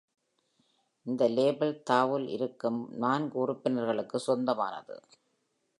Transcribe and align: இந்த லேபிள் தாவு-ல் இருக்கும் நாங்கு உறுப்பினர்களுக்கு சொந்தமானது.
இந்த 1.05 1.27
லேபிள் 1.27 1.83
தாவு-ல் 1.89 2.27
இருக்கும் 2.27 2.89
நாங்கு 2.97 3.39
உறுப்பினர்களுக்கு 3.39 4.19
சொந்தமானது. 4.19 4.97